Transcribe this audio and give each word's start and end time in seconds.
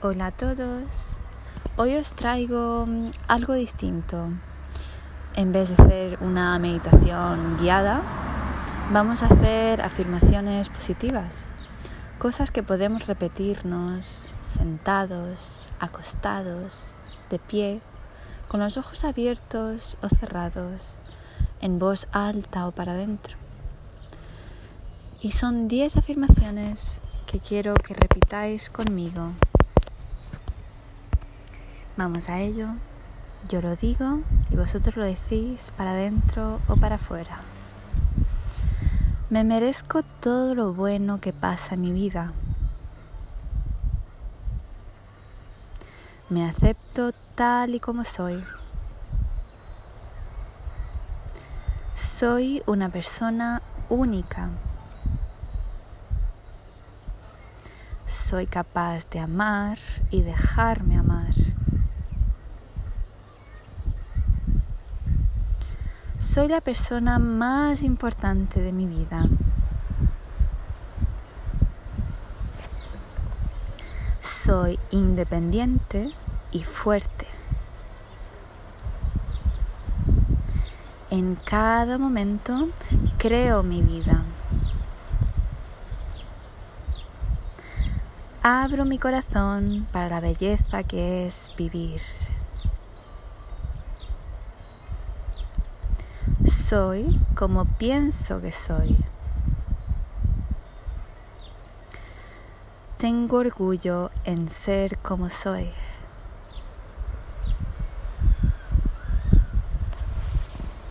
Hola 0.00 0.26
a 0.26 0.30
todos. 0.30 1.16
Hoy 1.76 1.96
os 1.96 2.12
traigo 2.12 2.86
mm, 2.86 3.10
algo 3.26 3.54
distinto. 3.54 4.28
En 5.34 5.50
vez 5.50 5.70
de 5.70 5.82
hacer 5.82 6.18
una 6.20 6.56
meditación 6.60 7.58
guiada, 7.58 8.00
vamos 8.92 9.24
a 9.24 9.26
hacer 9.26 9.82
afirmaciones 9.82 10.68
positivas. 10.68 11.46
Cosas 12.20 12.52
que 12.52 12.62
podemos 12.62 13.08
repetirnos 13.08 14.28
sentados, 14.56 15.68
acostados, 15.80 16.94
de 17.28 17.40
pie, 17.40 17.80
con 18.46 18.60
los 18.60 18.76
ojos 18.76 19.02
abiertos 19.04 19.98
o 20.00 20.08
cerrados, 20.08 21.00
en 21.60 21.80
voz 21.80 22.06
alta 22.12 22.68
o 22.68 22.70
para 22.70 22.92
adentro. 22.92 23.36
Y 25.20 25.32
son 25.32 25.66
10 25.66 25.96
afirmaciones 25.96 27.00
que 27.26 27.40
quiero 27.40 27.74
que 27.74 27.94
repitáis 27.94 28.70
conmigo 28.70 29.32
Vamos 31.98 32.30
a 32.30 32.38
ello. 32.38 32.68
Yo 33.48 33.60
lo 33.60 33.74
digo 33.74 34.20
y 34.52 34.54
vosotros 34.54 34.96
lo 34.96 35.04
decís 35.04 35.72
para 35.76 35.90
adentro 35.90 36.60
o 36.68 36.76
para 36.76 36.94
afuera. 36.94 37.40
Me 39.30 39.42
merezco 39.42 40.04
todo 40.04 40.54
lo 40.54 40.72
bueno 40.72 41.20
que 41.20 41.32
pasa 41.32 41.74
en 41.74 41.80
mi 41.80 41.90
vida. 41.90 42.32
Me 46.28 46.48
acepto 46.48 47.10
tal 47.34 47.74
y 47.74 47.80
como 47.80 48.04
soy. 48.04 48.44
Soy 51.96 52.62
una 52.66 52.90
persona 52.90 53.60
única. 53.88 54.50
Soy 58.06 58.46
capaz 58.46 59.10
de 59.10 59.18
amar 59.18 59.78
y 60.12 60.22
dejarme 60.22 60.96
amar. 60.96 61.47
Soy 66.38 66.46
la 66.46 66.60
persona 66.60 67.18
más 67.18 67.82
importante 67.82 68.60
de 68.60 68.72
mi 68.72 68.86
vida. 68.86 69.26
Soy 74.20 74.78
independiente 74.92 76.12
y 76.52 76.60
fuerte. 76.60 77.26
En 81.10 81.34
cada 81.34 81.98
momento 81.98 82.68
creo 83.18 83.64
mi 83.64 83.82
vida. 83.82 84.22
Abro 88.44 88.84
mi 88.84 88.98
corazón 88.98 89.88
para 89.90 90.08
la 90.08 90.20
belleza 90.20 90.84
que 90.84 91.26
es 91.26 91.50
vivir. 91.58 92.00
Soy 96.68 97.18
como 97.34 97.64
pienso 97.64 98.42
que 98.42 98.52
soy. 98.52 98.94
Tengo 102.98 103.38
orgullo 103.38 104.10
en 104.24 104.50
ser 104.50 104.98
como 104.98 105.30
soy. 105.30 105.70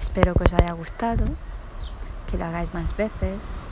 Espero 0.00 0.32
que 0.32 0.44
os 0.44 0.54
haya 0.54 0.72
gustado, 0.72 1.26
que 2.30 2.38
lo 2.38 2.46
hagáis 2.46 2.72
más 2.72 2.96
veces, 2.96 3.64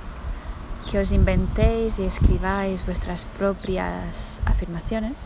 que 0.91 0.99
os 0.99 1.13
inventéis 1.13 1.99
y 1.99 2.05
escribáis 2.05 2.85
vuestras 2.85 3.25
propias 3.39 4.43
afirmaciones, 4.45 5.23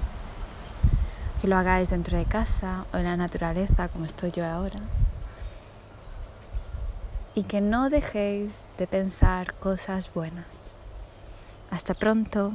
que 1.41 1.48
lo 1.48 1.56
hagáis 1.56 1.91
dentro 1.91 2.16
de 2.16 2.26
casa 2.26 2.84
o 2.92 2.98
en 2.98 3.04
la 3.04 3.16
naturaleza 3.16 3.88
como 3.88 4.04
estoy 4.04 4.30
yo 4.30 4.46
ahora 4.46 4.78
y 7.40 7.44
que 7.44 7.62
no 7.62 7.88
dejéis 7.88 8.64
de 8.76 8.86
pensar 8.86 9.54
cosas 9.54 10.12
buenas. 10.12 10.74
Hasta 11.70 11.94
pronto. 11.94 12.52